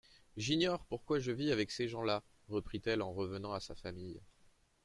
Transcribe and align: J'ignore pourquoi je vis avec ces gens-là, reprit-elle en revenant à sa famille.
J'ignore 0.35 0.83
pourquoi 0.87 1.19
je 1.19 1.31
vis 1.31 1.51
avec 1.51 1.69
ces 1.69 1.87
gens-là, 1.87 2.23
reprit-elle 2.49 3.03
en 3.03 3.13
revenant 3.13 3.53
à 3.53 3.59
sa 3.59 3.75
famille. 3.75 4.19